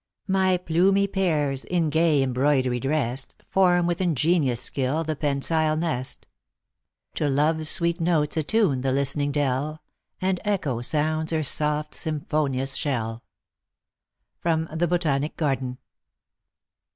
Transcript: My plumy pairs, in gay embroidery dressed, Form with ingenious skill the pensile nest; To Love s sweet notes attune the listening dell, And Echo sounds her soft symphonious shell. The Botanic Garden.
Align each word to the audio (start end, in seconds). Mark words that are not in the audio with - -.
My 0.27 0.57
plumy 0.57 1.05
pairs, 1.05 1.63
in 1.63 1.91
gay 1.91 2.23
embroidery 2.23 2.79
dressed, 2.79 3.35
Form 3.47 3.85
with 3.85 4.01
ingenious 4.01 4.59
skill 4.59 5.03
the 5.03 5.15
pensile 5.15 5.75
nest; 5.77 6.25
To 7.13 7.29
Love 7.29 7.59
s 7.59 7.69
sweet 7.69 8.01
notes 8.01 8.35
attune 8.35 8.81
the 8.81 8.91
listening 8.91 9.31
dell, 9.31 9.83
And 10.19 10.39
Echo 10.43 10.81
sounds 10.81 11.31
her 11.31 11.43
soft 11.43 11.93
symphonious 11.93 12.73
shell. 12.75 13.21
The 14.43 14.87
Botanic 14.89 15.37
Garden. 15.37 15.77